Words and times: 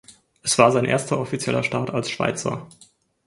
Es 0.41 0.57
war 0.57 0.71
sein 0.71 0.85
erster 0.85 1.19
offizieller 1.19 1.61
Start 1.61 1.91
als 1.91 2.09
Schweizer. 2.09 2.65